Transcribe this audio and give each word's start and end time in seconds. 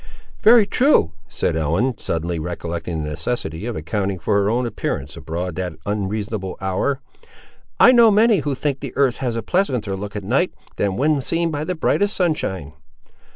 "Very 0.41 0.65
true," 0.65 1.11
said 1.27 1.55
Ellen, 1.55 1.95
suddenly 1.99 2.39
recollecting 2.39 3.03
the 3.03 3.09
necessity 3.11 3.67
of 3.67 3.75
accounting 3.75 4.17
for 4.17 4.33
her 4.41 4.49
own 4.49 4.65
appearance 4.65 5.15
abroad 5.15 5.59
at 5.59 5.73
that 5.73 5.79
unseasonable 5.85 6.57
hour; 6.59 7.01
"I 7.79 7.91
know 7.91 8.09
many 8.09 8.39
who 8.39 8.55
think 8.55 8.79
the 8.79 8.97
earth 8.97 9.17
has 9.17 9.35
a 9.35 9.43
pleasanter 9.43 9.95
look 9.95 10.15
in 10.15 10.23
the 10.23 10.27
night, 10.27 10.55
than 10.77 10.97
when 10.97 11.21
seen 11.21 11.51
by 11.51 11.63
the 11.65 11.75
brightest 11.75 12.15
sunshine." 12.15 12.73